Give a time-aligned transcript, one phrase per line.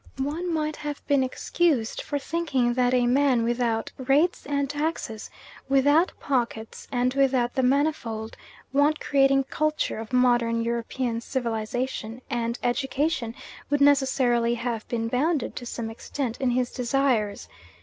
[0.17, 5.29] One might have been excused for thinking that a man without rates and taxes,
[5.69, 8.35] without pockets, and without the manifold,
[8.73, 13.35] want creating culture of modern European civilisation and education
[13.69, 17.47] would necessarily have been bounded, to some extent, in his desires.